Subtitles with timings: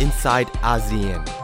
[0.00, 1.39] inside ASEAN.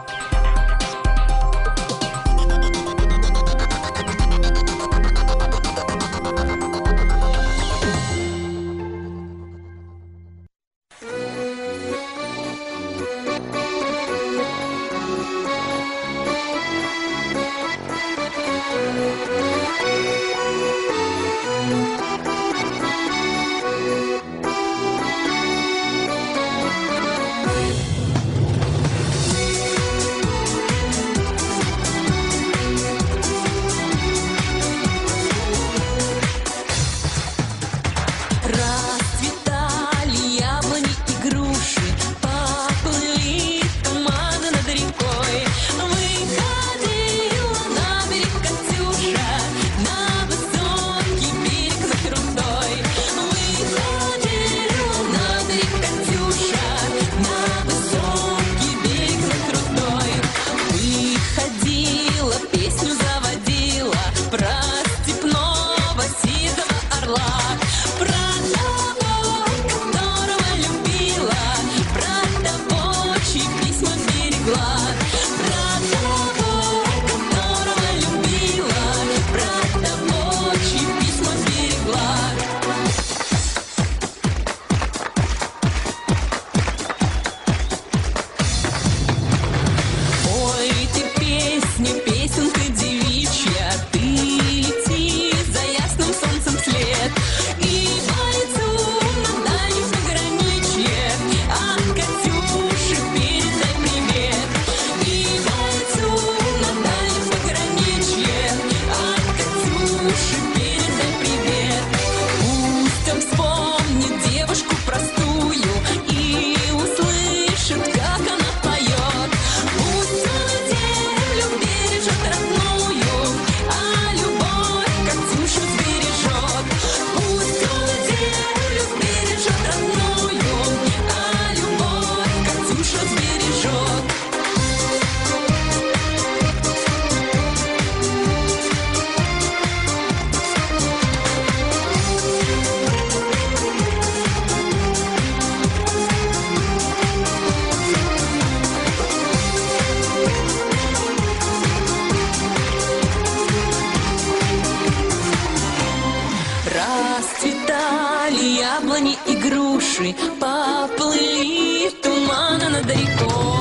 [158.75, 163.56] Яблони и груши, поплыли туманы над рекой.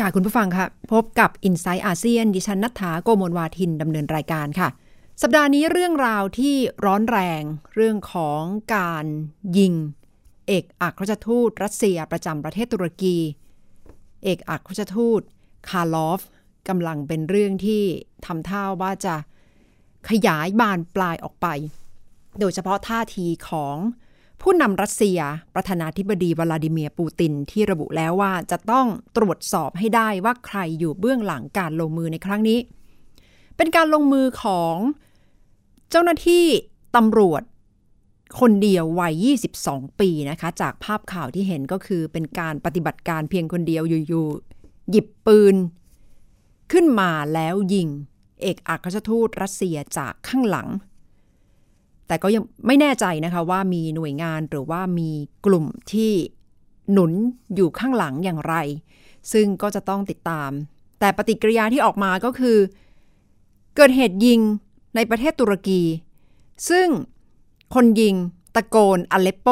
[0.00, 4.68] ค่ะ คุณผู้ฟังค่ะ พบกับ i n s i ซต์อาเซียนดิฉันนัฐถาโกโมลวาทินดำเนินรายการค่ะ
[5.22, 6.54] สัปดาห์นี้เรื่องราวที่
[6.84, 7.42] ร้อนแรง
[7.74, 8.42] เรื่องของ
[8.76, 9.04] การ
[9.58, 9.74] ยิง
[10.46, 13.16] เอกอัครราชทูตรัสเซียประจำประเทศตุรกี
[14.24, 15.20] เอกอัครราชทูต
[15.68, 16.20] คาร์ลอฟ
[16.68, 17.82] กำลังเป็นเรื่องที่
[18.26, 19.14] ทำท่าว่าจะ
[20.08, 21.46] ขยายบานปลายออกไป
[22.40, 23.76] โดยเฉพาะท่าทีของ
[24.42, 25.18] ผู้นำรัสเซีย
[25.54, 32.58] ประธานาธิบดีวลาดิเมียร์ปูตินที่ระบุแล้วว่าจะต้องตรวจสอบให้ได้ว่าใครอยู่เบื้องหลังการลงมือในครั้งนี้
[33.56, 34.76] เป็นการลงมือของ
[35.90, 36.44] เจ้าหน้าที่
[36.96, 37.42] ตำรวจ
[38.40, 39.14] คนเดียววัย
[39.58, 45.54] 22 ปีนะคะ จากภาพข่าวที่เห็นก็คือเป็นการปฏิบัติการเพียงคนเดียวอยู่ๆหยิบปืน
[46.72, 47.88] ขึ้นมาแล้วยิง
[48.42, 50.68] เอกอัครราชทูตรัสเซียจากข้างหลัง
[52.08, 55.10] แต่ก็ยังไม่แน่ใจนะคะว่ามีหน่วยงานหรือว่ามี
[55.46, 56.12] กลุ่มที่
[56.92, 57.12] หนุน
[57.54, 58.54] อยู่ข้างหลังอย่างไร
[59.32, 60.50] ซึ่งก็จะต้องติดตาม
[61.00, 62.58] แต่ปฏิกิริยาที่ออกมาก็คือ
[63.74, 64.40] เกิดเหตุยิง
[64.94, 65.82] ในประเทศตุรกี
[66.68, 66.88] ซึ่ง
[67.74, 68.14] คนยิง
[68.54, 69.48] ตะโกนอเลปโป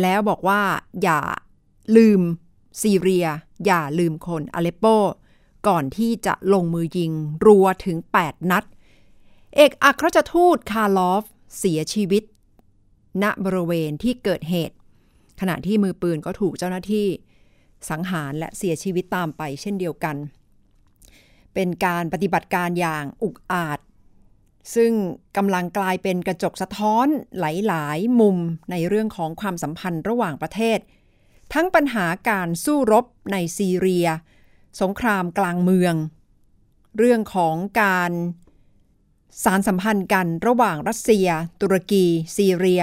[0.00, 0.62] แล้วบอกว่า
[1.02, 1.20] อย่า
[1.96, 2.20] ลืม
[2.82, 3.26] ซีเรีย
[3.66, 4.86] อย่าลืมคนอเลปโป
[5.68, 7.12] ก่อนที่จะลงมือยิง
[7.46, 8.64] รัวถึง 8 นัด
[9.56, 11.24] เอกอัครราชทูตคาร์ลอฟ
[11.58, 12.22] เสียชีวิต
[13.22, 14.76] ณบริเวณที่เกิดเหตุ
[15.40, 17.06] ขณะที่มือปืนก็ถูกเจ้าหน้าที่
[17.90, 20.16] สังหารและเสียชีวิตตามไปเช่นเดียวกัน
[21.54, 23.78] เป็นการปฏิบัติการอย่างอุกอาจ
[24.74, 24.92] ซึ่ง
[25.36, 27.06] กำลังกลายเป็นกระจกสะท้อน
[27.38, 28.36] หลายๆ มุม
[28.70, 30.78] ในเรื่องของความสัมพันธ์ระหว่างประเทศ
[31.52, 34.06] ทั้งปัญหาการสู้รบในซีเรีย
[34.80, 35.94] สงครามกลางเมือง
[36.98, 38.12] เรื่องของการ
[39.42, 41.28] สารสัมพันธ์กันระหว่างรัสเซีย
[41.60, 42.04] ตุรกี
[42.36, 42.82] ซีเรีย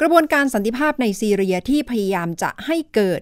[0.00, 3.20] กระบวนการสันติภาพในซีเรียที่พยายามจะให้เกิด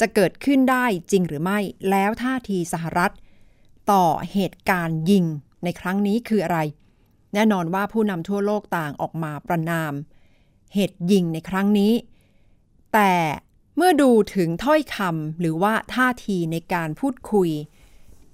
[0.00, 1.58] จะเกิดขึ้นได้จริงหรือไม่
[1.90, 3.12] แล้วท่าทีสหรัฐ
[3.90, 5.24] ต่อเหตุการณ์ยิง
[5.64, 6.58] ในครั้งนี้คืออะไร
[7.34, 9.92] แน่นอนว่าผู้นำทั่วโลกต่างออกมาประนาม
[10.74, 11.92] เหตุยิงในครั้งนี้
[12.94, 13.12] แต่
[13.76, 17.50] เมื่อดูถึงถ้อยคำหรือว่าท่าทีในการพูดคุย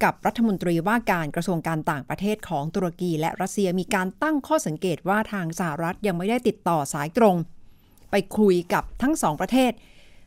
[0.04, 7.37] กับรัฐมนตรีว่าการกระทรวงการต่างประเทศของตุรกีและรัสเซียมีการตั้งข้อสังเกตว่าทางสหรัฐยังไม่ได้ติดต่อสายตรง
[8.10, 9.72] ไปคุยกับทั้งสองประเทศ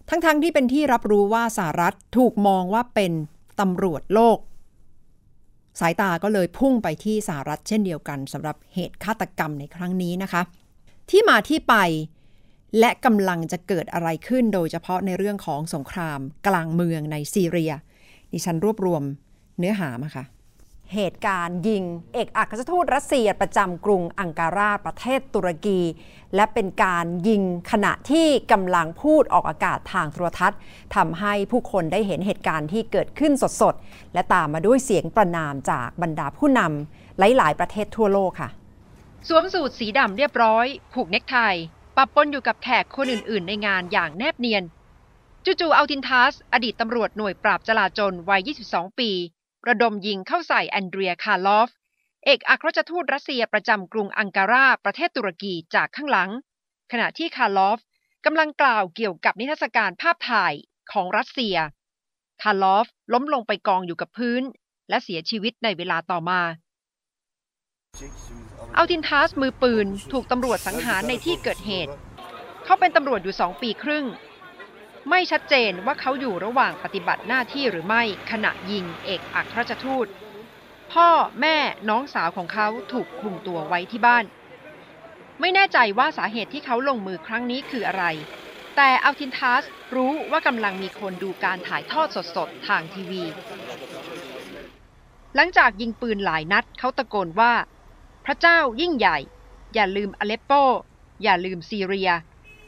[0.10, 3.12] ทั้งๆทที่เป็นที่รับรู้ว่าสหรัฐถูกมองว่าเป็น
[3.60, 4.38] ตำรวจโลก
[5.80, 10.42] สายตาก็เลยพุ่งไปที่สหรัฐเช่นเดียวกันสำหรับเหตุฆาตกรรมในครั้งนี้นะคะ
[11.10, 11.76] ที่มาที่ไป
[12.80, 17.74] และกำลังจะเกิดอะไรขึ้นโดยเฉพาะในเรื่องของสงครามกลางเมืองในซีเรีย
[18.32, 19.04] ดิฉันรวบรวม
[19.60, 20.26] เนื้อหามาค่ะ
[20.94, 25.82] เหตุการณ์ยิง เอกอัครราชทูตรัสเซียประจำกรุงอังการาประเทศตุรกี
[26.36, 30.60] และเป็นการยิงขณะที่กำลังพูดออกอากาศทางโทรทัศน์
[30.96, 38.50] ทำให้ผู้คนได้เห็นเหตุการณ์ที่เกิดขึ้นสดๆ และตามมาด้วยเสียงประนามจากบรรดาผู้นำหลายๆ ประเทศทั่วโลกค่ะ
[39.28, 41.38] สวมสูทสีดำเรียบร้อย ผูกเน็กไท
[41.96, 44.64] ปะปนอยู่กับแขกคนอื่นๆ ในงานอย่างแนบเนียน
[45.46, 49.12] จู่ๆ อัลตินทัส อดีตตำรวจหน่วยปราบจลาจลวัย 22 ปี
[49.68, 51.70] ระดมยิงเข้าใส่แอนเดรียคาร์ลอฟ
[52.26, 56.30] เอกอัครราชทูตรัสเซียประจำกรุงอังการาประเทศตุรกีจากข้างหลัง
[56.92, 57.80] ขณะที่คาร์ลอฟ
[58.26, 60.54] กำลังกล่าวเกี่ยวกับนิทรรศการภาพถ่าย
[60.92, 61.56] ของรัสเซีย
[62.44, 64.42] คาร์ลอฟล้มลงไปกองอยู่กับพื้น
[64.90, 66.42] และเสียชีวิตในเวลาต่อมา
[68.78, 71.94] อัลตินทัสมือปืน ถูกตำรวจสังหารในที่เกิดเหตุ
[72.64, 74.06] เขาเป็นตำรวจอยู่สองปีครึ่ง
[75.10, 80.08] ไม่ชัดเจนว่าเขาอยู่ระหว่างปฏิบัติหน้าที่หรือไม่ขณะยิงเอกอัครราชทูต
[80.94, 81.10] พ่อ
[81.42, 81.58] แม่
[81.90, 84.26] น้องสาวของเขาถูกคุมตัวไว้ที่บ้าน
[85.40, 88.06] ไม่แน่ใจว่าสาเหตุที่เขาลงมือครั้งนี้คืออะไร
[88.76, 89.64] แต่อัลตินทัส
[89.96, 93.24] รู้ว่ากำลังมีคนดูการถ่ายทอดสดๆ ทางทีวี
[95.36, 97.54] หลังจากยิงปืนหลายนัดเขาตะโกนว่า
[98.26, 99.18] พระเจ้ายิ่งใหญ่
[99.74, 100.52] อย่าลืมอเลปโป
[101.24, 102.10] อย่าลืมซีเรีย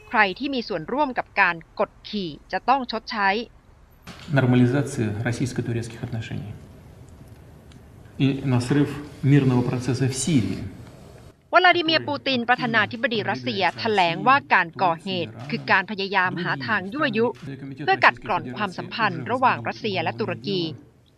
[0.09, 3.29] ใครที่มีส่วนร่วมกับการกดขี่จะต้องชดใช้
[4.39, 6.53] нормализации российско-турецких отношений
[8.23, 8.89] и на срыв
[9.31, 10.59] мирного процесса в Сирии.
[11.55, 17.25] วลาดิเมียร์ปูตินประธานาธิบดีรัสเซียแถลงว่าการก่อเหตุ คือการพยายามหาทางยั่วยุ
[17.85, 20.61] เพื่อกัดกร่อนความสัมพันธ์ระหว่างรัสเซียและตุรกี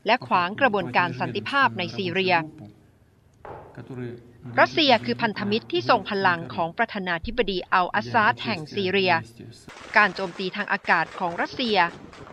[0.05, 2.35] และขวางกระบวนการสันติภาพในซีเรีย
[4.60, 9.12] รัสเซียคือพันธมิตรที่ทรงพลังของประธานาธิบดีอัลอาซาดแห่งซีเรีย
[9.96, 11.78] การโจมตีทางอากาศของรัสเซีย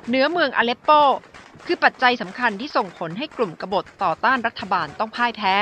[0.07, 0.89] เหนือเมืองอเลปโป
[1.65, 5.55] คือปัจจัยสำคัญที่ส่งผลให้กลุ่มกบฏต่อต้านรัฐบาลต้องพ่ายแพ้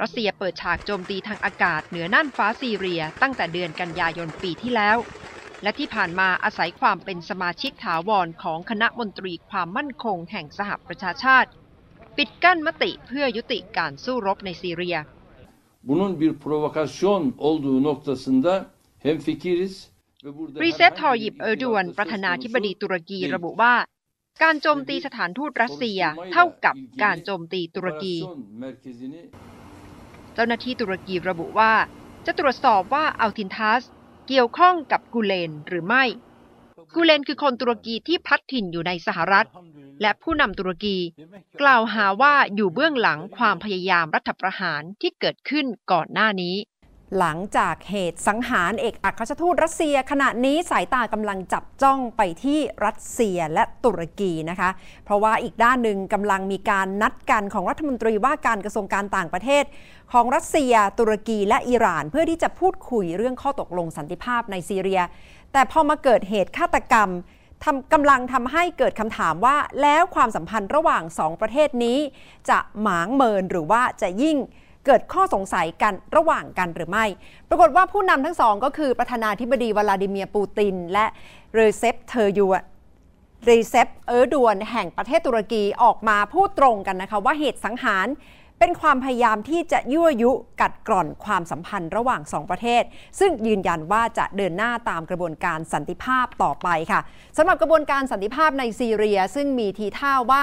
[0.00, 4.96] รัสเซียเปิดฉากโจมตีทางอากาศเหนือน่านฟ้าซีเรียตั้งแต่เดือนกันยายนปีที่แล้ว
[5.62, 11.50] และที่ผ่านมาอาศัยความเป็นสมาชิกถาวรของคณะมนตรีความมั่นคงแห่งสหประชาชาติ
[12.16, 14.96] ปิดกั้นมติเพื่อยุติการสู้รบในซีเรีย
[15.82, 18.66] bunun bir provokasyon olduğu noktasında
[18.98, 19.90] hemfikiriz
[20.24, 23.74] ve burada รีเซปทอยิบเออร์ดวนประธานาธิบดีตุรกีระบุว่า
[24.42, 26.00] การโจมตีสถานทูตรัสเซีย
[26.32, 29.22] เท่ากับการโจมตีตุรกี operasyon merkezini
[30.34, 31.72] เจ้าหน้าที่ตุรกีระบุว่า
[32.26, 33.82] จะตรวจสอบว่าอัลตินทัส
[34.28, 36.04] เกี่ยวข้องกับกูเลนหรือไม่
[36.94, 39.46] กูเลนคือคนตุรกีที่พลัดถิ่นอยู่ในสหรัฐ
[40.02, 40.96] และผู้นำตุรกี
[41.60, 46.56] กล่าวหาว่าอยู่เบื้องหลังความพยายามรัฐประหารที่เกิดขึ้นก่อนหน้านี้
[47.18, 54.70] หลังจากเหตุสังหารเอกอัครราชทูตรัสเซีย ขณะนี้สายตากำลังจับจ้องไปที่รัสเซียและตุรกีนะคะ
[55.04, 59.64] เพราะว่าอีกด้านหนึ่งกำลังมีการนัดกันของรัฐมนตรีว่าการกระทรวงการต่างประเทศ
[60.12, 65.00] ของรัสเซีย ตุรกีและอิหร่าน เพื่อที่จะพูดคุยเรื่องข้อตกลงสันติภาพในซีเรีย
[65.52, 67.08] แต่พอมาเกิดเหตุฆาตกรรม
[67.64, 71.98] ทำกำลังทำให้เกิดคำถามว่าแล้วความสัมพันธ์ระหว่างสองประเทศนี้
[72.50, 74.36] จะหมางเมินหรือว่าจะยิ่ง
[74.86, 77.06] เกิดข้อสงสัยกันระหว่างกันหรือไม่
[77.48, 81.06] ปรากฏว่าผู้นำทั้งสองก็คือประธานาธิบดีวลาดิเมียร์ปูติน และ
[81.54, 82.46] เรเซปเทอร์ยู
[83.48, 88.06] รีเซปเออร์ดวนแห่งประเทศตุรกีออกมาพูดตรงกันนะคะว่าเหตุสังหาร
[88.62, 92.82] เป็นความพยายามที่จะยั่วยุกัดกร่อนความสัมพันธ์ระหว่างสองประเทศ
[93.20, 97.00] ซึ่งยืนยันว่าจะเดินหน้าตามกระบวนการสันติภาพต่อไปค่ะ
[97.36, 100.42] สำหรับกระบวนการสันติภาพในซีเรีย ซึ่งมีทีท่าว่า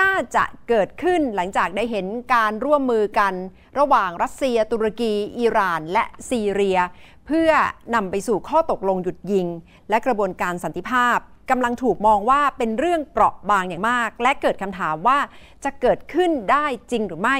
[0.00, 3.34] น่าจะเกิดขึ้นหลังจากได้เห็นการร่วมมือกัน
[3.78, 6.78] ระหว่างรัสเซีย ตุรกี อิหร่าน และซีเรีย
[7.26, 7.50] เพื่อ
[7.94, 9.46] นำไปสู่ข้อตกลงหยุดยิง
[9.90, 11.18] และกระบวนการสันติภาพ
[11.50, 15.18] กำลังถูกมองว่าเป็นเรื่องเปราะบางอย่างมาก และเกิดคำถามว่า
[15.64, 17.36] จะเกิดขึ้นได้จริงหรือไม่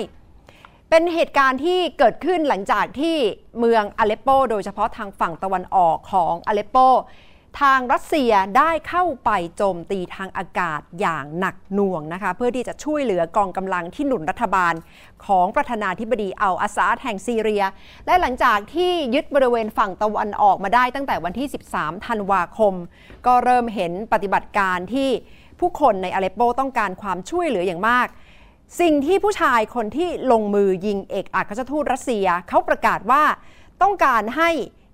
[0.91, 3.17] เป็นเหตุการณ์ที่เกิดขึ้นหลังจากที่
[3.59, 6.77] เมืองอเลปโป โดยเฉพาะทางฝั่งตะวันออกของอเลปโป
[7.59, 14.75] ทางรัสเซียได้เข้าไปโจมตีทางอากาศอย่างหนักหน่วงนะคะ เพื่อที่จะช่วยเหลือกองกำลังที่หนุนรัฐบาล
[15.27, 17.65] ของประธานาธิบดีอัลอาซาดแห่งซีเรีย
[18.07, 22.75] และหลังจากที่ยึดบริเวณฝั่งตะวันออกมาได้ตั้งแต่วันที่ 13 ธันวาคม
[23.27, 25.11] ก็เริ่มเห็นปฏิบัติการที่
[25.61, 28.09] ผู้คนในอเลปโปต้องการความช่วยเหลืออย่างมาก
[28.81, 33.23] สิ่งที่ผู้ชายคนที่ลงมือยิงเอกอัครราชทูตรัสเซีย เขาประกาศว่า
[33.83, 34.51] ต้องการให้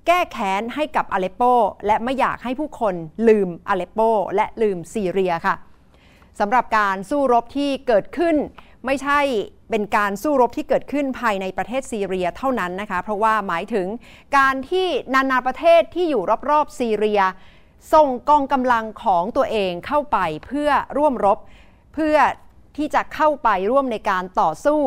[0.06, 1.42] แก้แค้นให้กับอเลปโป
[1.86, 2.94] และไม่อยากให้ผู้คน
[3.28, 4.00] ลืมอเลปโป
[4.36, 5.54] และลืมซีเรียค่ะ
[6.40, 8.36] สำหรับการสู้รบที่เกิดขึ้น
[8.86, 9.20] ไม่ใช่
[9.70, 13.86] เป็นการสู้รบที่เกิดขึ้นภายในประเทศซีเรียเท่านั้นนะคะ เพราะว่าหมายถึง
[14.38, 17.20] การที่นานาประเทศที่อยู่รอบๆซีเรีย
[17.94, 21.38] ส่งกองกำลังของตัวเองเข้าไปเพื่อร่วมรบ
[21.94, 22.16] เพื่อ
[22.76, 24.80] ที่จะเข้าไปร่วมในการต่อสู้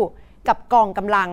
[0.47, 1.29] กับกองกำลัง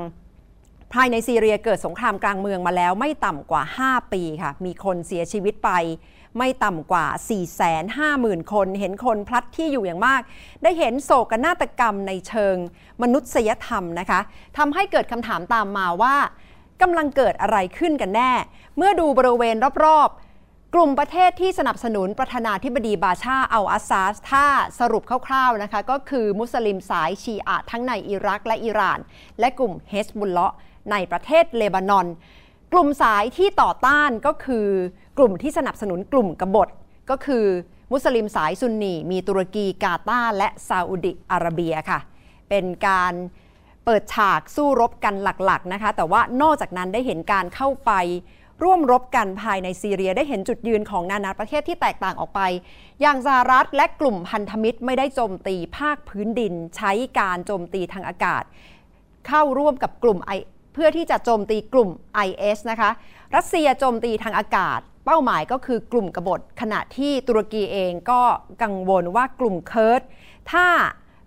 [0.93, 5.71] ภายในซีเรียเกิดสงครามกลางเมืองมาแล้วไม่ต่ำกว่า 5 ปีค่ะ มีคนเสียชีวิตไป
[6.39, 7.07] ไม่ต่ำกว่า
[7.81, 10.21] 450,000 คน เห็นคนพลัดที่อยู่อย่างมาก
[10.63, 12.57] ได้เห็นโศกนาฏกรรมในเชิง
[13.03, 14.21] มนุษยธรรมนะคะ
[14.59, 16.17] ทำให้เกิดคำถามตามมาว่า
[16.83, 18.33] กำลังเกิดอะไรขึ้นกันแน่
[18.77, 24.47] เมื่อดูบริเวณรอบๆ กลุ่มประเทศที่สนับสนุนประธานาธิบดีบาชาอัลอาซาดถ้า
[24.79, 28.99] สรุปคร่าวๆนะคะ ก็คือมุสลิมสายชีอะทั้งในอิรักและอิหร่าน
[29.41, 30.55] และกลุ่มเฮสบุลเลาะ
[30.91, 32.07] ในประเทศเลบานอน
[32.73, 34.67] กลุ่มสายที่ต่อต้านก็คือ
[35.19, 36.69] กลุ่มที่สนับสนุนกลุ่มกบฏ
[37.11, 37.45] ก็คือ
[37.93, 41.99] มุสลิมสายซุนนีมีตุรกีกาตาร์และซาอุดิอาระเบียค่ะ
[42.49, 43.15] เป็นการ
[43.85, 47.93] เปิดฉากสู้รบกันหลักๆนะคะ แต่ว่านอกจากนั้นได้เห็นการเข้าไป
[48.65, 52.41] ร่วมรบกันภายในซีเรียได้เห็นจุดยืนของนานาประเทศที่แตกต่างออกไป
[53.01, 58.43] อย่างสหรัฐและกลุ่มพันธมิตรไม่ได้โจมตีภาคพื้นดิน ใช้การโจมตีทางอากาศ
[59.27, 60.19] เข้าร่วมกับกลุ่ม
[60.77, 61.91] เพื่อที่จะโจมตีกลุ่ม
[62.27, 62.91] IS นะคะ
[63.37, 68.23] รัสเซียโจมตีทางอากาศ เป้าหมายก็คือกลุ่มกบฏ ขณะที่ตุรกีเองก็
[68.63, 70.03] กังวลว่ากลุ่มเคิร์ด
[70.53, 70.67] ถ้า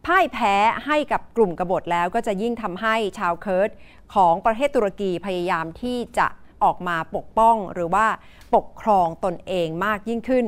[0.06, 3.70] พ่ายแพ้ให้กับกลุ่มกบฏแล้วก็จะยิ่งทำให้ชาวเคิร์ด
[4.14, 6.28] ของประเทศตุรกีพยายามที่จะ
[6.64, 8.08] ออกมาปกป้องหรือว่า
[8.56, 10.46] ปกครองตนเองมากยิ่งขึ้น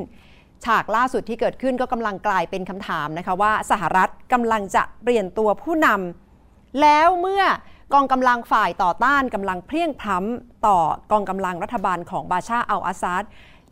[0.64, 7.44] ฉากล่าสุดที่เกิดขึ้นก็กำลังกลายเป็นคำถามนะคะว่าสหรัฐกำลังจะเปลี่ยนตัวผู้นำแล้วเมื่อ
[7.92, 10.78] กองกำลังฝ่ายต่อต้านกำลังเพลียงพล้ำต่อ
[11.12, 13.24] กองกำลังรัฐบาลของบาชาอัลอาซาด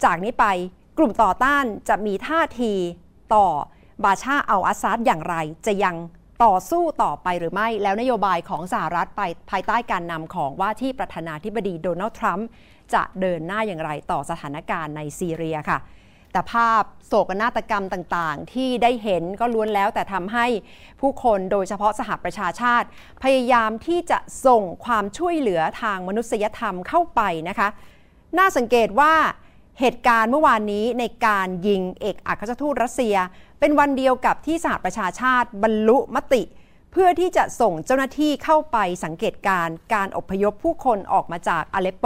[0.04, 0.46] จากนี้ไป
[0.98, 2.72] กลุ่มต่อต้านจะมีท่าที
[3.34, 3.46] ต่อ
[4.04, 5.36] บาชาอัลอาซาดอย่างไร
[5.66, 5.96] จะยัง
[6.44, 12.48] ต่อสู้ต่อไปหรือไม่ แล้วนโยบายของสหรัฐไปภายใต้การนำของว่าที่ประธานาธิบดีโดนัลด์ทรัมป์
[12.94, 15.78] จะเดินหน้าอย่างไรต่อสถานการณ์ในซีเรียค่ะ
[16.32, 20.46] แต่ภาพโศกนาฏกรรมต่างๆ ที่ได้เห็นก็ล้วนแล้วแต่ทำให้
[21.00, 22.86] ผู้คนโดยเฉพาะสหประชาชาติ
[23.22, 27.68] พยายามที่จะส่งความช่วยเหลือทางมนุษยธรรมเข้าไปนะคะ
[28.38, 29.14] น่าสังเกตว่า
[29.80, 33.16] เหตุการณ์เมื่อวานนี้ในการยิงเอกอัครราชทูตรัสเซีย
[33.60, 36.42] เป็นวันเดียวกับที่สหประชาชาติบรรลุมติ
[36.92, 42.04] เพื่อที่จะส่งเจ้าหน้าที่เข้าไปสังเกตการณ์การอพยพผู้คนออกมาจากอเลปโป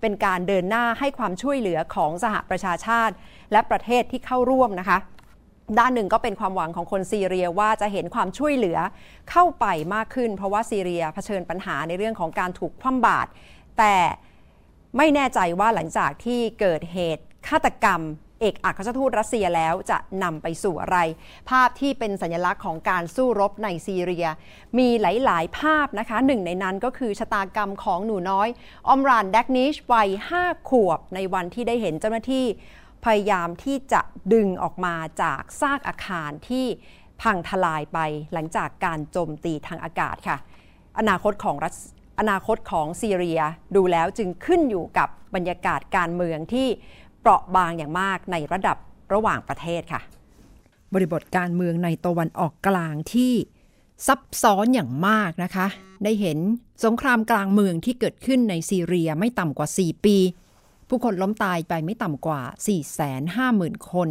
[0.00, 3.14] เป็นการเดินหน้าให้ความช่วยเหลือของสหประชาชาติ
[3.52, 4.98] และประเทศที่เข้าร่วมนะคะ
[5.78, 8.78] ด้านหนึ่งก็เป็นความหวังของคนซีเรียว่าจะเห็นความช่วยเหลือ
[9.30, 13.28] เข้าไปมากขึ้น เพราะว่าซีเรียเผชิญปัญหาในเรื่องของการถูกคว่ำบาตร
[13.78, 13.96] แต่
[14.96, 18.00] ไม่แน่ใจว่าหลังจากที่เกิดเหตุฆาตกรรม
[18.40, 20.98] เอกอัครราชทูตรัสเซียแล้วจะนำไปสู่อะไร
[21.50, 24.26] ภาพที่เป็นสัญลักษณ์ของการสู้รบในซีเรีย
[24.78, 28.48] มีหลาย ๆ ภาพนะคะหนึ่งในนั้นก็คือชะตากรรมของหนูน้อย
[28.88, 30.08] ออมรานแดกนิชวัย
[30.40, 32.46] 5ขวบ ในวันที่ได้เห็นเจ้าหน้าที่
[33.04, 34.00] พยายามที่จะ
[34.32, 36.66] ดึงออกมาจากซากอาคารที่
[37.22, 37.98] พังทลายไป
[38.32, 40.36] หลังจากการโจมตีทางอากาศค่ะ
[40.98, 41.76] อนาคตของรัส
[42.20, 43.40] อนาคตของซีเรีย
[43.76, 46.68] ดูแล้วจึงขึ้นอยู่กับบรรยากาศการเมืองที่
[47.26, 48.76] เปราะบางอย่างมากในระดับ
[49.12, 50.00] ระหว่างประเทศค่ะ
[50.94, 53.32] บริบทการเมืองในตะวันออกกลางที่
[54.06, 55.66] ซับซ้อนอย่างมากนะคะ
[56.04, 56.38] ได้เห็น
[56.84, 60.16] สงครามกลางเมืองที่เกิดขึ้นในซีเรียไม่ต่ำกว่า 4 ปี
[60.88, 62.40] ผู้คนล้มตายไปไม่ต่ำกว่า
[63.16, 64.10] 450,000 คน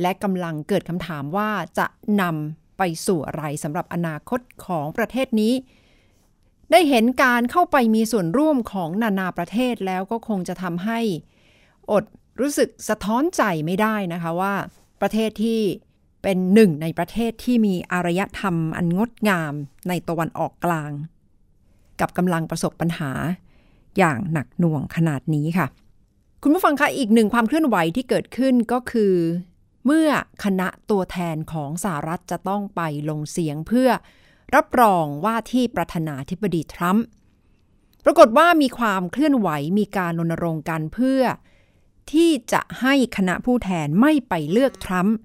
[0.00, 1.86] และกำลังเกิดคำถามว่าจะ
[2.20, 5.54] นำไปสู่อะไรสำหรับอนาคตของประเทศนี้
[6.70, 11.00] ได้เห็นการเข้าไปมีส่วนร่วมของนานาประเทศแล้วก็คงจะทำให้
[11.90, 12.04] อด
[12.40, 14.54] รู้สึกสะท้อนใจไม่ได้นะคะว่า
[15.00, 15.60] ประเทศที่
[16.22, 19.52] เป็นหนึ่งในประเทศที่มีอารยธรรมอันงดงาม
[19.88, 20.92] ในตะวันออกกลาง
[22.00, 23.10] กับกำลังประสบปัญหา
[23.98, 25.66] อย่างหนักหน่วงขนาดนี้ค่ะ
[26.42, 29.14] คุณผู้ฟังคะอีกหนึ่งความเคลื่อนไหวที่เกิดขึ้นก็คือ
[29.86, 30.08] เมื่อ
[30.44, 32.80] คณะตัวแทนของสหรัฐจะต้องไป
[33.10, 33.90] ลงเสียงเพื่อ
[34.54, 37.06] รับรองว่าที่ประธานาธิบดีทรัมป์
[38.04, 41.20] ปรากฏว่ามีความเคลื่อนไหวมีการรณรงค์กันเพื่อ
[42.12, 45.16] ที่จะให้คณะผู้แทนไม่ไปเลือกทรัมป์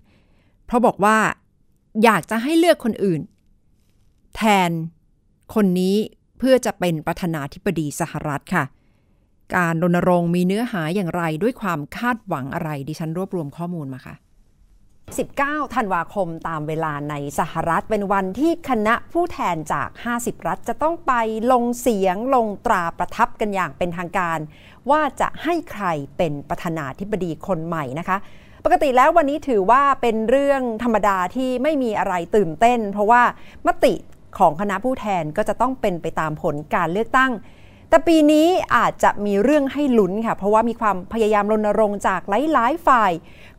[0.65, 1.17] เพราะบอกว่า
[2.03, 3.21] อยากจะให้เลือกคนอื่น
[4.35, 4.71] แทน
[5.55, 5.95] คนนี้
[6.37, 8.63] เพื่อจะเป็นประธานาธิบดีสหรัฐค่ะ
[9.55, 14.15] การรณรงค์มีเนื้อหาอย่างไรด้วยความคาดหวังอะไร ดิฉันรวบรวมข้อมูลมาค่ะ
[14.99, 21.13] 19 ธันวาคมตามเวลาในสหรัฐเป็นวันที่คณะผู้แทนจาก 50 รัฐจะต้องไป
[21.51, 24.39] ลงเสียงลงตราประทับกันอย่างเป็นทางการ
[24.91, 25.85] ว่าจะให้ใคร
[26.17, 28.17] เป็นประธานาธิบดีคนใหม่นะคะ
[28.65, 33.21] ปกติแล้ววันนี้ถือว่าเป็นเรื่องธรรมดาที่ไม่มีอะไรตื่นเต้น เพราะว่า
[33.67, 33.93] มติ
[34.37, 37.31] ของคณะผู้แทนก็จะต้องเป็นไปตามผลการเลือกตั้ง
[37.89, 43.11] แต่ปีนี้อาจจะมีเรื่องให้ลุ้นค่ะ เพราะว่ามีความพยายามรณรงค์จากหลายๆฝ่าย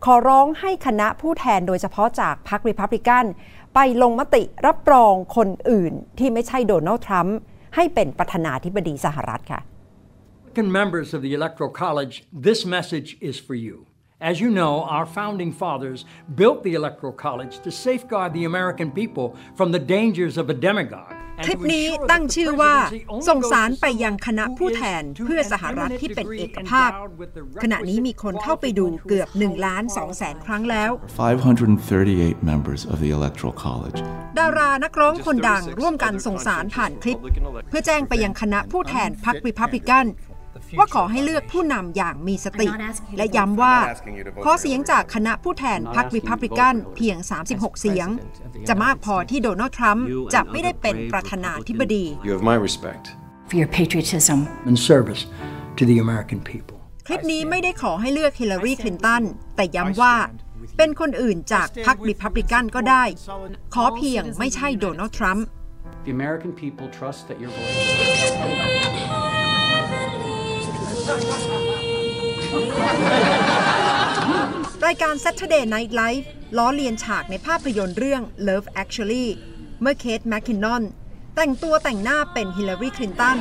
[0.05, 3.25] ขอร้องให้คณะผู้แทนโดยเฉพาะจากพรรคริพับลิกัน
[3.75, 7.39] ไปลงมติรับรองคนอื่นที่ไม่ใช่โดนัลด์ทรัมป์
[7.75, 9.61] ให้เป็นประธานาธิบดีสหรัฐค่ะ
[10.54, 13.86] Republican members of the Electoral College, this message is for you.
[14.20, 19.36] As you know, our founding fathers built the Electoral College to safeguard the American people
[19.56, 21.16] from the dangers of a demagogue.
[21.46, 22.76] คลิปนี้ตั้งชื่อว่า
[23.30, 26.92] ส่งสารไปยังคณะผู้แทนเพื่อสหรัฐที่เป็นเอกภาพ
[27.64, 30.92] ขณะนี้มีคนเข้าไปดูเกือบ1ล้าน2แสนครั้งแล้ว
[31.70, 34.00] 538 members of the Electoral College.
[34.40, 37.20] ดารานักร้องคนดังร่วมกันส่งสารผ่านคลิป
[37.70, 40.06] เพื่อแจ้งไปยังคณะผู้แทนพรรคริพับลิกัน
[40.79, 42.69] ว่าขอให้เลือกผู้นำอย่างมีสติ
[43.17, 43.75] และย้ำว่า
[44.45, 47.17] ขอเสียงจากคณะผู้แทนพรรคริพับลิกันเพียง
[47.49, 48.09] 36 เสียง
[48.69, 53.05] จะมากพอที่โดนัลด์ทรัมป์จะไม่ได้เป็นประธานาธิบดี You have my respect.
[53.49, 54.49] for your patriotism.
[54.67, 55.27] In service
[55.77, 56.77] to the American people.
[57.07, 59.23] คลิปนี้ไม่ได้ขอให้เลือกฮิลลารีคลินตัน
[59.57, 60.15] แต่ย้ำว่า
[60.77, 63.05] เป็นคนอื่นจากพรรคริพับลิกันก็ได้
[63.75, 65.47] ขอเพียงไม่ใช่โดนัลด์ทรัมป์
[66.07, 69.44] The American people trust that your voice.
[74.87, 76.27] รายการ Saturday Night Live
[76.59, 79.27] ล้อเลียนฉากในภาพยนตร์เรื่อง Love Actually
[79.81, 80.83] เมื่อเคทแมคคินนอน
[81.37, 83.39] แต่งตัวแต่งหน้าเป็นฮิลลารีคลินตัน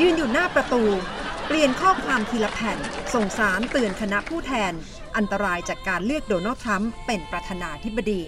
[0.00, 0.82] ยืนอยู่หน้าประตู
[1.46, 2.78] เปลี่ยนข้อความทีละแผ่น
[3.14, 4.72] ส่งสารเตือนคณะผู้แทน
[5.16, 8.20] อันตรายจากการเลือกโดนัลด์ทรัมป์เป็นประธานาธิบดี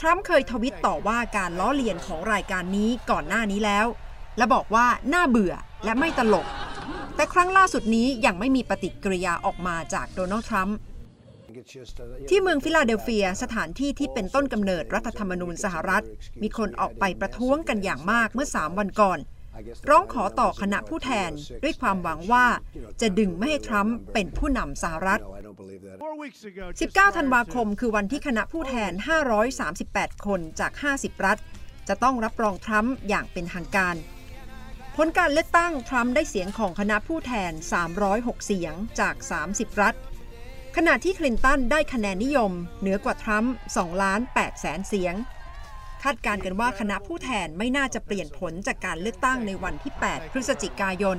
[0.00, 3.86] ทรัมป์เคยทวิตต่อว่าการล้อเลียนของรายการนี้ก่อนหน้านี้แล้ว
[4.36, 5.54] และบอกว่าน่าเบื่อ
[5.84, 6.46] และไม่ตลก
[7.16, 10.78] แต่ครั้งล่าสุดนี้ยังไม่มีปฏิกิริยาออกมาจากโดนัลด์ทรัมป์
[12.28, 16.04] ที่เมืองฟิลาเดลเฟียสถานที่ที่เป็นต้นกำเนิดรัฐธรรมนูญสหรัฐ
[16.42, 19.18] มีคนออกไปประท้วงกันอย่างมากเมื่อ 3 วันก่อน
[19.90, 21.30] ร้องขอต่อคณะผู้แทน
[21.62, 22.46] ด้วยความหวังว่า
[23.00, 25.20] จะดึงไม่ให้ทรัมป์เป็นผู้นำสหรัฐ
[25.56, 28.92] 19 ธันวาคมคือวันที่คณะผู้แทน
[29.58, 31.38] 538 คนจาก 50 รัฐ
[31.88, 33.96] จะต้องรับรองทรัมป์อย่างเป็นทางการ
[34.96, 37.52] ผลการเลือกตั้งทรัมป์ได้เสียงของคณะผู้แทน
[37.98, 39.14] 306 เสียงจาก
[39.48, 39.94] 30 รัฐ
[40.76, 45.14] ขณะที่คลินตันได้คะแนนนิยม เหนือกว่าทรัมป์2ล้าน8แสนเสียง
[46.02, 51.16] คาดการณ์กันว่าคณะผู้แทนไม่น่าจะเปลี่ยนผลจากการเลือกตั้งในวันที่ 8 พฤศจิกายน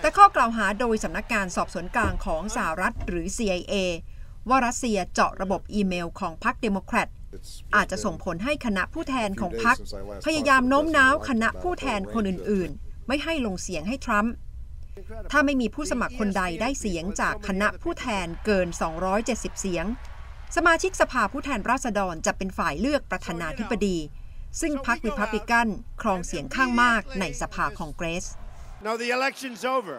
[0.00, 3.74] แต่ข้อกล่าวหาโดยสำนักงานสอบสวนกลางของสหรัฐหรือ CIA
[4.48, 7.08] ว่ารัสเซียเจาะระบบอีเมลของพรรคเดโมแครต
[7.76, 9.76] อาจจะส่งผลให้คณะผู้แทนของพรรค
[10.26, 14.34] พยายามโน้มน้าวคณะผู้แทนคนอื่น ๆ ไม่ให้ลงเสียงให้ทรัมป์
[15.30, 18.68] ถ้าไม่มีผู้สมัครคนใดได้เสียงจากคณะผู้แทนเกิน
[19.14, 19.86] 270 เสียง
[20.56, 23.98] สมาชิกสภาผู้แทนราษฎรจะเป็นฝ่ายเลือกประธานาธิบดี
[24.60, 25.68] ซึ่งพรรคริพับลิกัน
[26.02, 28.26] ครองเสียงข้างมากในสภาคองเกรส
[28.82, 29.96] No, the election's over.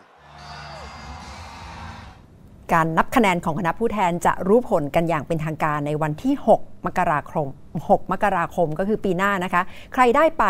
[2.74, 7.48] การนับคะแนนของคณะผู้แทนจะรู้ผลกันอย่างเป็นทางการในวันที่ 6 มกราคม
[7.80, 9.64] 6 มกราคมก็คือปีหน้านะคะ
[9.94, 10.44] ใครได้ไป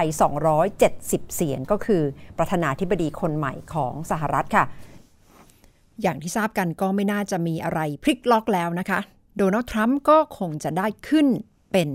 [0.70, 2.04] 270 เสียงก็คือ
[2.38, 4.65] ประธานาธิบดีคนใหม่ของสหรัฐค่ะ
[6.02, 9.00] อย่างที่ทราบกันก็ไม่น่าจะมีอะไรพลิกล็อกแล้วนะคะ
[9.38, 11.28] โดนัลด์ทรัมป์ก็คงจะได้ขึ้น
[11.72, 11.89] เป็น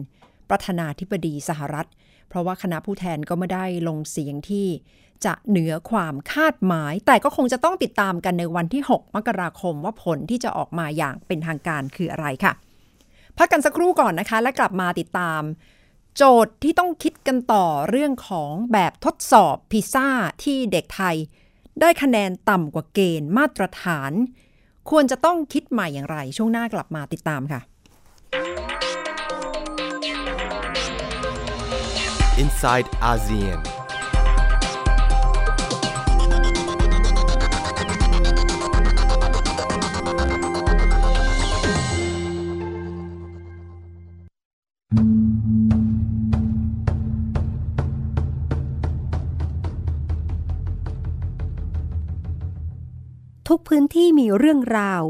[0.51, 1.88] ประธานาธิบดีสหรัฐ
[2.29, 4.67] เพราะว่าคณะผู้แทนก็ไม่ได้ลงเสียงที่
[5.25, 12.53] จะเหนือความคาดหมาย แต่ก็คงจะต้องติดตามกันในวันที่ 6 มกราคมว่าผลที่จะออกมาอย่างเป็นทางการคืออะไรค่ะ
[13.37, 15.43] พักกันสักครู่ก่อนนะคะ และกลับมาติดตาม
[16.17, 20.09] โจทย์ที่ต้องคิดกันต่อเรื่องของแบบทดสอบพิซซ่า
[20.45, 21.17] ที่เด็กไทย
[21.81, 24.12] ได้คะแนนต่ำกว่าเกณฑ์มาตรฐาน
[24.91, 27.61] ควรจะต้องคิดใหม่อย่างไร ช่วงหน้ากลับมาติดตามค่ะ
[32.38, 33.62] inside ASEAN.
[53.49, 55.03] ทุกพื้นที่มีเรื่องราว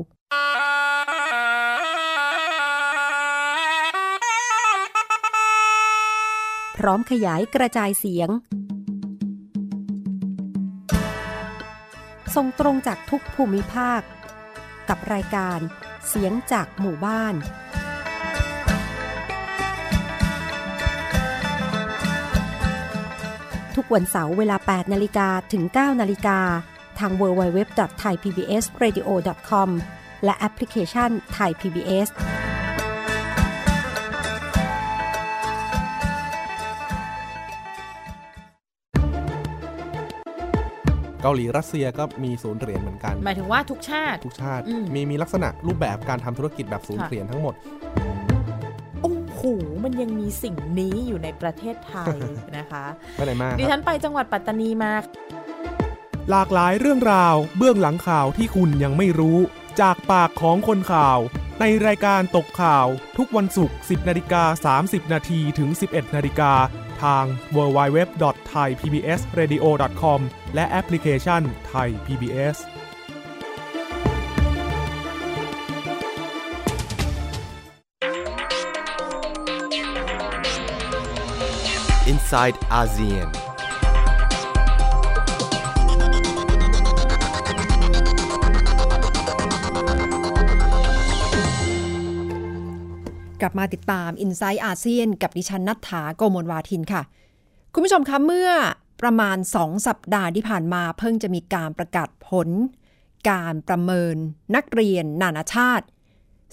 [6.86, 8.28] ร้อมขยายกระจายเสียง
[12.34, 14.00] ส่งตรงจากทุกภูมิภาค
[14.88, 15.58] กับรายการ
[16.08, 17.34] เสียงจากหมู่บ้าน
[23.76, 26.38] ทุกวันเสาร์เวลา 8 นาฬิกาถึง 9 นาฬิกา
[26.98, 29.68] ทาง www.thaipbsradio.com
[30.24, 32.08] และแอปพลิเคชัน Thai PBS
[41.26, 47.54] กาหลีรัสเซียก็มีศูนย์เหรียญเหมือนกัน หมายถึงว่าทุกชาติ ทุกชาติอืมมีมีลักษณะรูปแบบการทำธุรกิจแบบศูนย์ค่ะเหรียญทั้งหมด
[49.02, 49.40] โอ้โห
[49.84, 52.16] มันยังมีสิ่งนี้อยู่ในประเทศไทย
[52.56, 52.84] นะคะ
[53.14, 54.92] ไปไหนมาครับดิฉันไปจังหวัดปัตตานีมา
[56.30, 59.38] หลากหลายเรื่องราว เบื้องหลังข่าวที่คุณยังไม่รู้
[59.80, 61.18] จากปากของคนข่าว
[61.60, 62.86] ในรายการตกข่าว
[63.18, 66.52] ทุกวันศุกร์ 10นาฬิกา30นาทีถึง 11นาฬิกา
[67.04, 67.24] ทาง
[67.56, 70.20] www.thaipbsradio.com
[70.54, 72.58] และแอปพลิเคชัน Thai PBS
[82.12, 83.45] Inside ASEAN.
[93.40, 97.02] กลับมาติดตาม i n s i ซต์อาเซียนกับดิฉันนัฐถาโกมลวาทินค่ะ
[97.72, 98.50] คุณผู้ชมคะเมื่อ
[99.02, 102.48] ประมาณ 2 สัปดาห์ที่ผ่านมาเพิ่งจะมีการประกาศผล
[103.30, 104.16] การประเมิน
[104.54, 105.86] นักเรียนนานาชาติ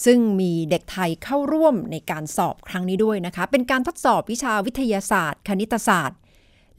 [0.06, 6.19] ซึ่งมีเด็กไทยเข้าร่วมในการสอบครั้งนี้ด้วยนะคะ เป็นการทดสอบวิชาวิทยาศาสตร์ คณิตศาสตร์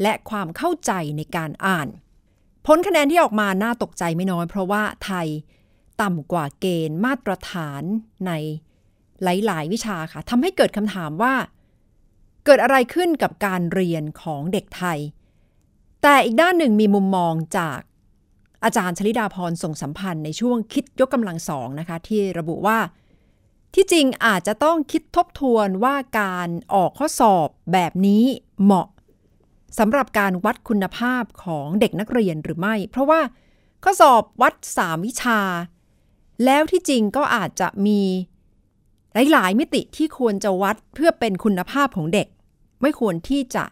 [0.02, 1.88] และความเข้าใจในการอ่าน
[2.66, 5.28] ผลคะแนนที่ออกมาน่าตกใจไม่น้อย เพราะว่าไทย
[6.02, 7.82] ต่ำกว่าเกณฑ์มาตรฐาน
[8.26, 8.32] ใน
[9.22, 11.34] หลาย ๆ วิชาค่ะทำให้เกิดคำถามว่า
[12.44, 14.98] เกิดอะไรขึ้นกับการเรียนของเด็กไทย
[16.02, 17.80] แต่อีกด้านหนึ่งมีมุมมองจาก
[18.64, 22.78] อาจารย์ชลิดาพรส่งสัมพันธ์ในช่วงคิดยกกำลังสองนะคะ ที่ระบุว่า
[23.74, 28.24] ที่จริงอาจจะต้องคิดทบทวนว่าการออกข้อสอบแบบนี้
[28.62, 28.88] เหมาะ
[29.78, 33.20] สำหรับการวัดคุณภาพของเด็กนักเรียนหรือไม่ เพราะว่า
[33.84, 35.40] ข้อสอบวัด 3 วิชา
[36.44, 38.00] แล้วที่จริงก็อาจจะมี
[39.32, 42.28] หลายๆ มิติที่ควรจะวัดเพื่อเป็นคุณภาพของเด็ก
[42.82, 43.64] ไม่ควรที่จะ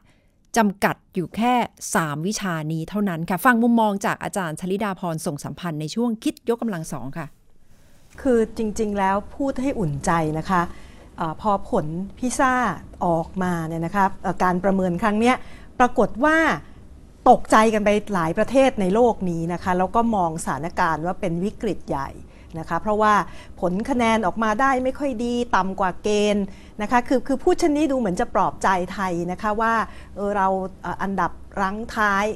[0.56, 1.54] จำกัดอยู่แค่
[1.92, 7.26] 3 วิชานี้เท่านั้นค่ะ ฟังมุมมองจากอาจารย์ชลิดาพรส่งสัมพันธ์ในช่วงคิดยกกำลังสองค่ะ
[8.20, 10.62] คือจริงๆแล้วพูดให้อุ่นใจนะคะ
[11.20, 11.86] อพอผล
[12.18, 12.54] พิซ่า
[13.04, 14.04] ออกมาเนี่ยนะคะ
[14.42, 15.32] การประเมินครั้งนี้
[15.78, 16.36] ปรากฏว่า
[17.30, 22.08] ตกใจกันไปหลายประเทศในโลกนี้นะคะ แล้วก็มองสถานการณ์ว่าเป็นวิกฤตใหญ่
[22.58, 23.14] นะคะเพราะว่า
[23.60, 26.44] ผลคะแนนออกมาได้ไม่ค่อยดีต่ำกว่าเกณฑ์
[26.82, 29.74] นะคะคือคือพูดเช่นนี้ดูเหมือนจะปลอบใจไทยนะคะว่า
[30.16, 30.48] เออเรา
[31.02, 31.30] อันดับ
[31.62, 32.26] รั้งท้าย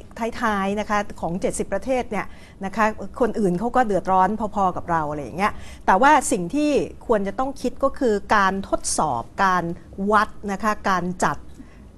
[0.41, 2.25] ท้ายๆนะคะของ 70 ประเทศเนี่ย
[2.65, 2.85] นะคะ
[3.19, 5.53] คนอื่นเขาก็เดือดร้อนพอๆกับเราอะไรอย่างเงี้ย
[5.85, 6.71] แต่ว่าสิ่งที่
[7.07, 9.63] ควรจะต้องคิดก็คือการทดสอบการ
[10.11, 11.37] วัดนะคะการจัด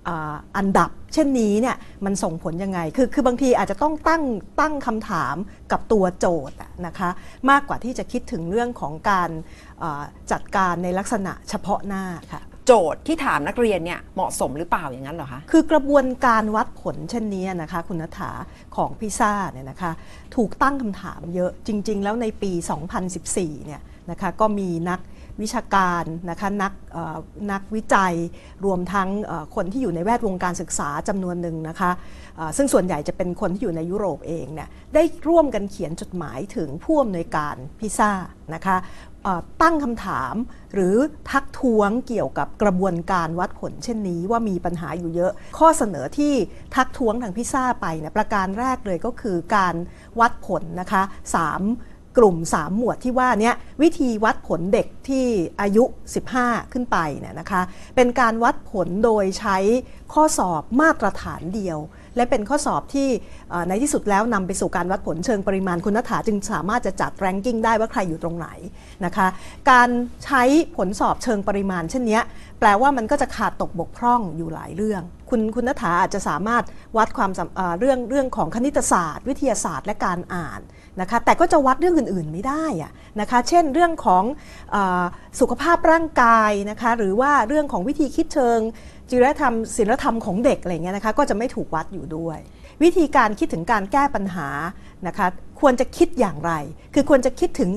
[0.08, 4.24] อ่าอันดับ เช่นนี้เนี่ยมันส่งผลยังไง คือคือบางทีอาจจะต้องตั้ง
[4.60, 5.36] ตั้งคำถาม
[5.72, 7.10] กับตัวโจทย์อะนะคะ
[7.50, 9.30] มากกว่าที่จะคิดถึงเรื่องของการ
[9.84, 18.32] อ่าจัดการในลักษณะเฉพาะหน้าค่ะโจทย์ที่ถามนักเรียนเนี่ยเหมาะสมหรือเปล่าอย่างนั้นเหรอคะคือกระบวนการวัดผลเช่นนี้นะคะคุณนัฐา
[18.76, 19.92] ของพิซ่าเนี่ยนะคะ
[20.36, 22.52] ถูกตั้งคำถามเยอะจริง ๆ แล้วในปี
[23.10, 23.82] 2014เนี่ย
[24.12, 25.00] นะคะก็มีนัก
[25.42, 26.74] วิชาการนะคะนัก
[27.52, 28.14] นักวิจัย
[28.66, 29.10] รวมทั้ง
[29.56, 31.92] คนที่อยู่ในแวดวงการศึกษาจำนวนหนึ่งนะคะ
[32.58, 38.12] ซึ่งส่วนใหญ่จะเป็นคนที่อยู่ในยุโรปเองเนี่ยได้ร่วมกันเขียนจดหมายถึงผู้อำนวยการพิซ่า
[38.54, 38.78] นะคะ
[39.62, 40.34] ตั้งคำถาม
[40.74, 40.96] หรือ
[41.32, 46.34] ทักท้วงเกี่ยวกับกระบวนการวัดผลเช่นนี้ว่ามีปัญหาอยู่เยอะ ข้อเสนอที่
[46.76, 49.76] ทักท้วงทางพิซ่าไปเนี่ยประการแรกเลยก็คือการ
[50.20, 51.04] วัดผลนะคะ
[51.36, 51.62] สาม
[52.18, 55.26] กลุ่ม 3 หมวดที่ว่าเนี้วิธีวัดผลเด็กที่
[55.62, 55.84] อายุ
[56.30, 57.62] 15 ขึ้นไปเนี่ยนะคะ
[57.96, 59.58] เป็นการวัดผลโดยใช้
[60.14, 61.80] ข้อสอบมาตรฐานเดียว
[62.16, 63.10] และเป็นข้อสอบที่
[63.70, 68.48] ในที่สุดแล้วนำไปสู่การวัดผลเชิงปริมาณคุณนัฐาจึงสามารถจะจัดแรงกิ้งได้ว่าใครอยู่ตรงไหน
[69.06, 69.28] นะคะ
[69.72, 69.90] การ
[70.26, 70.44] ใช้
[70.78, 72.20] ผลสอบเชิงปริมาณเช่นนี้
[72.60, 76.64] แปลว่ามันก็จะขาดตกบกพร่องอยู่หลายเรื่อง คุณคุณนัฐาอาจจะสามารถ
[76.98, 77.32] วัดความ
[77.80, 80.60] เรื่องเรื่องของคณิตศาสตร์ วิทยาศาสตร์และการอ่าน
[81.02, 84.24] นะคะแต่ก็จะวัดเรื่องอื่นๆไม่ได้อะนะคะเช่นเรื่องของ
[84.76, 85.04] ออ
[85.40, 88.60] สุขภาพร่างกายนะคะหรือว่าเรื่องของวิธีคิดเชิง
[89.10, 92.40] จริยธรรมศีลธรรมของเด็กอะไรเงี้ยนะคะก็จะไม่ถูกวัดอยู่ด้วย
[92.84, 94.48] วิธีการคิดถึงการแก้ปัญหา
[95.08, 95.28] นะคะ
[95.60, 96.52] ควรจะคิดอย่างไร
[96.94, 97.70] คือควรจะคิดถึง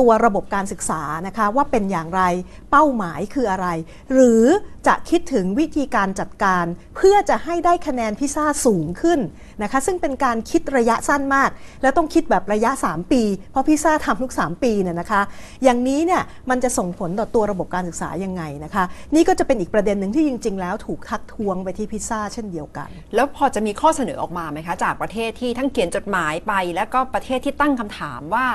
[0.00, 2.22] ตัวระบบการศึกษานะคะว่าเป็นอย่างไร
[2.70, 3.68] เป้าหมายคืออะไร
[4.12, 4.44] หรือ
[4.86, 6.64] จะคิดถึงวิธีการจัดการ
[6.96, 9.20] เพื่อจะให้ได้คะแนนพิซซ่าสูงขึ้น
[9.62, 11.50] นะคะซึ่งเป็นการคิดระยะสั้นมาก
[11.82, 15.22] แล้วต้องคิดแบบระยะ 3 ปี เพราะพิซซ่าทำทุก 3 ปีเนี่ยนะคะ
[15.64, 18.84] อย่างนี้เนี่ยมันจะส่งผลต่อตัวระบบการศึกษายังไงนะคะ
[19.14, 28.46] นี่ก็จะเป็นอีกประเด็นหนึ่งที่จริง ๆ แล้วถูกทักทวงไปที่พิซซ่าเช่นเดียวกัน แล้วพอจะมีข้อเสนอออกมาไหมคะ จากประเทศที่ทั้งเขียนจดหมายไป แล้วก็ประเทศที่ตั้งคำถามว่า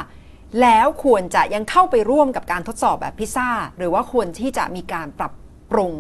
[0.62, 5.34] แล้วควรจะยังเข้าไปร่วมกับการทดสอบแบบพิซซ่า หรือว่าควรที่จะมีการปรับ
[5.72, 5.94] ปรุง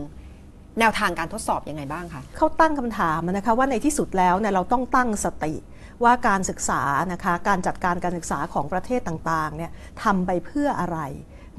[0.79, 5.53] แนวทางการทดสอบยังไงบ้างคะเขาตั้งคำถามนะคะว่าในที่สุดแล้วเนี่ยเราต้องตั้งสติ
[6.03, 6.81] ว่าการศึกษา
[7.13, 9.71] นะคะการจัดการการศึกษาของประเทศต่างๆเนี่ย
[10.03, 10.99] ทำไปเพื่ออะไร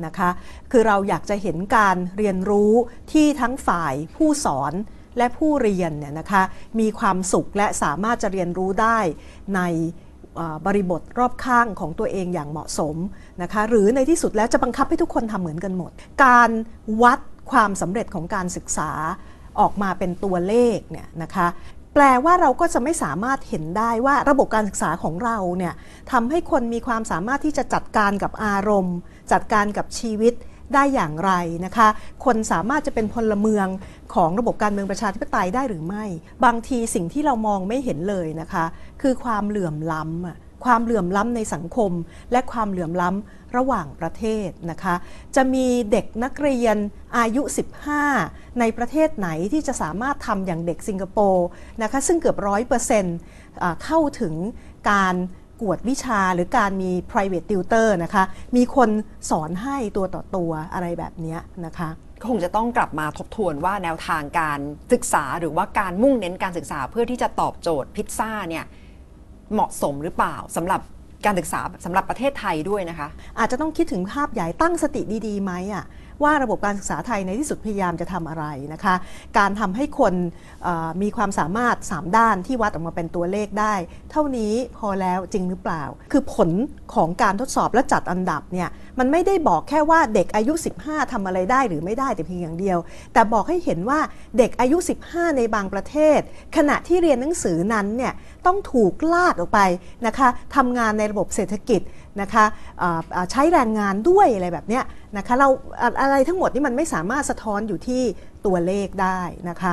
[0.07, 0.31] นะคะ
[0.71, 2.73] คือเราอยากจะเห็นการเรียนรู้
[3.13, 4.73] ที่ทั้งฝ่ายผู้สอน
[5.19, 6.43] และผู้เรียนเนี่ยนะคะ
[6.81, 8.99] มีความสุขและสามารถจะเรียนรู้ได้
[9.57, 9.61] ใน
[10.67, 12.97] บริบทรอบข้างของตัวเองอย่างเหมาะสม
[13.43, 15.91] นะคะหรือในที่สุดแล้วจะบังคับให้ทุกคนทำเหมือนกันหมด
[16.25, 16.51] การ
[17.03, 17.21] วัด
[17.51, 18.91] ความสำเร็จของการศึกษา
[19.61, 21.47] ออกมาเป็นตัวเลขเนี่ยนะคะ
[21.95, 25.75] แปลว่าเราก็จะไม่สามารถเห็นได้ว่าระบบการศึกษาของเราเนี่ย
[26.13, 28.97] ทำให้คนมีความสามารถที่จะจัดการกับอารมณ์
[29.33, 30.35] จัดการกับชีวิต
[30.75, 31.33] ได้อย่างไร
[31.65, 31.89] นะคะ
[32.25, 33.67] คนสามารถจะเป็นพลเมือง
[34.15, 36.05] ของระบบการเมืองประชาธิปไตยได้หรือไม่
[36.45, 38.65] บางทีสิ่งที่เรามองไม่เห็นเลยนะคะ
[39.03, 41.93] คือความเหลื่อมล้ำความเหลื่อมล้ำในสังคม
[42.33, 44.95] และความเหลื่อมล้ำระหว่างประเทศนะคะ
[45.37, 46.77] จะมีเด็กนักเรียน
[47.19, 47.43] อายุ
[48.01, 51.47] 15 ในประเทศไหนที่จะสามารถทำอย่างเด็กสิงคโปร์
[51.83, 53.17] นะคะซึ่งเกือบร้อยเปอร์เซ็นต์
[53.85, 54.35] เข้าถึง
[54.91, 55.15] การ
[55.63, 58.25] กวดวิชาหรือการมี private tutor นะคะ
[58.57, 58.91] มีคน
[59.31, 61.89] สอนให้ตัวต่อตัวอะไรแบบนี้นะคะ
[62.21, 64.61] ก็คงจะต้องกลับมาทบทวนว่าแนวทางการ
[64.93, 68.65] ศึกษาหรือว่าการมุ่งเน้นการศึกษาเพื่อที่จะตอบโจทย์พิซซ่าเนี่ย
[69.53, 70.81] เหมาะสมหรือเปล่าสำหรับ
[71.25, 75.85] การศึกษาสำหรับประเทศไทยด้วยนะคะ อาจจะต้องคิดถึงภาพใหญ่ตั้งสติดีๆไหมอะ
[76.23, 78.95] ว่าระบบการศึกษาไทยในที่สุดพยายามจะทำอะไรนะคะ
[79.39, 80.15] การทำให้คน
[81.03, 83.75] มีความสามารถ 3 ด้านที่วัดออกมาเป็นตัวเลขได้
[84.11, 86.51] เท่านี้พอแล้วจริงหรือเปล่า คือผล
[86.95, 92.79] ของการทดสอบและจัดอันดับเนี่ย มันไม่ได้บอกแค่ว่าเด็กอายุ 15ทำอะไรได้หรือไม่ได้แต่เพียงอย่างเดียว
[93.13, 94.01] แต่บอกให้เห็นว่า
[94.39, 94.77] เด็กอายุ
[95.09, 96.21] 15 ในบางประเทศ
[96.57, 98.13] ขณะที่เรียนหนังสือนั้นเนี่ย
[98.47, 99.61] ต้องถูกลากออกไป
[100.07, 101.81] นะคะทำงานในระบบเศรษฐกิจ
[102.21, 102.45] นะคะ
[103.31, 104.81] ใช้แรงงานด้วยอะไรแบบนี้
[105.17, 105.49] นะคะเรา
[106.01, 108.03] อะไรทั้งหมดนี่มันไม่สามารถสะท้อนอยู่ที่
[108.47, 109.73] ตัวเลขได้นะคะ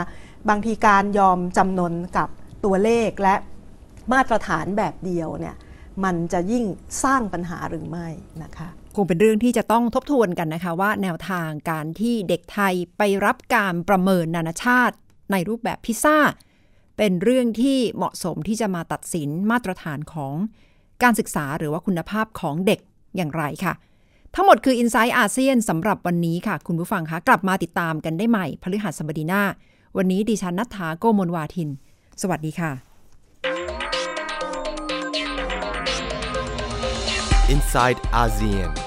[0.49, 2.29] บางทีการยอมจำนนกับ
[2.65, 3.35] ตัวเลขและ
[4.13, 5.55] มาตรฐานแบบเดียวเนี่ย
[6.03, 6.65] มันจะยิ่ง
[7.03, 8.07] สร้างปัญหาหรือไม่
[8.43, 14.95] นะคะ คงเป็นเรื่องที่จะต้องทบทวนกันนะคะ ว่าแนวทางการที่เด็กไทยไปรับการประเมินนานาชาติ
[15.31, 16.17] ในรูปแบบพิซซ่า
[16.97, 20.33] เป็นเรื่องที่เหมาะสมที่จะมาตัดสินมาตรฐานของ
[21.03, 22.79] การศึกษาหรือว่าคุณภาพของเด็ก
[23.15, 23.73] อย่างไรค่ะ
[24.35, 29.43] ทั้งหมดคือ i n s i ซต์อาเซียนสำหรับวันนี้ค่ะ คุณผู้ฟังคะกลับมาติดตามกันได้ใหม่พฤหัสบดีหน้า
[29.97, 31.69] วันนี้ดิฉันนัฐาโกมลวาทิน
[32.21, 32.71] สวัสดีค่ะ
[37.53, 38.82] Inside ASEAN